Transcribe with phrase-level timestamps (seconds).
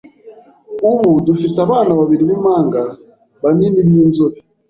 [0.89, 2.81] Ubu dufite abana babiri b’impanga
[3.41, 4.37] banini b’inzobe